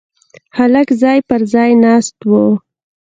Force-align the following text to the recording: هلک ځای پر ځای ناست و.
هلک 0.57 0.87
ځای 1.01 1.19
پر 1.27 1.41
ځای 1.53 1.71
ناست 1.83 2.17
و. 2.29 2.31